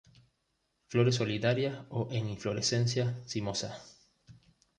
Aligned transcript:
Flores 0.91 1.17
solitarias 1.21 1.75
o 1.99 1.99
en 2.17 2.23
inflorescencias 2.33 3.09
cimosas. 3.29 3.75